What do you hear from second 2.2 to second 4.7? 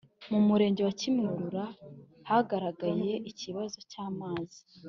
hagaragaye ikibazo cyamazi